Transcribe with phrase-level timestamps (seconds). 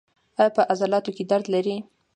[0.39, 1.77] ایا په عضلاتو کې درد لرئ؟